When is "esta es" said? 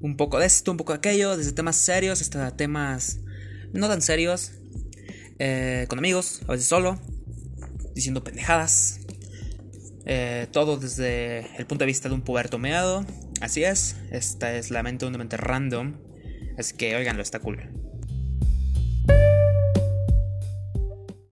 14.12-14.70